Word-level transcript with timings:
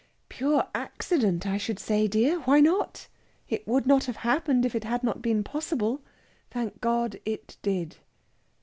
Pure 0.29 0.65
accident, 0.73 1.45
I 1.45 1.57
should 1.57 1.77
say, 1.77 2.07
dear! 2.07 2.39
Why 2.39 2.59
not? 2.59 3.07
It 3.47 3.67
would 3.67 3.85
not 3.85 4.05
have 4.05 4.15
happened 4.15 4.65
if 4.65 4.73
it 4.73 4.83
had 4.83 5.03
not 5.03 5.21
been 5.21 5.43
possible. 5.43 6.01
Thank 6.49 6.81
God 6.81 7.19
it 7.23 7.57
did!" 7.61 7.97